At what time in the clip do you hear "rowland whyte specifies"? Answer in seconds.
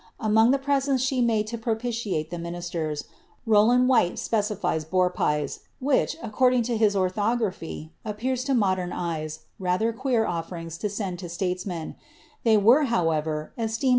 3.45-4.83